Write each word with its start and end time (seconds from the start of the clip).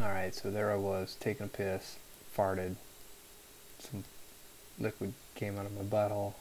Alright, 0.00 0.34
so 0.34 0.50
there 0.50 0.72
I 0.72 0.76
was, 0.76 1.16
taking 1.20 1.44
a 1.44 1.48
piss, 1.50 1.96
farted, 2.34 2.76
some 3.78 4.04
liquid 4.78 5.12
came 5.34 5.58
out 5.58 5.66
of 5.66 5.72
my 5.76 5.82
butthole, 5.82 6.32